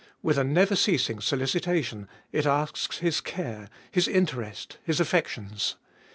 [0.23, 5.75] With a never ceasing solicitation it asks his care, his interest, his affections.